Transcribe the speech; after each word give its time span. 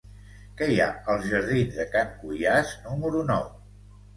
Què 0.61 0.69
hi 0.69 0.77
ha 0.85 0.87
als 1.15 1.27
jardins 1.33 1.77
de 1.81 1.87
Can 1.93 2.09
Cuiàs 2.25 2.73
número 2.89 3.23
nou? 3.33 3.49